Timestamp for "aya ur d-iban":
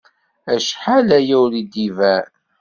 1.17-2.27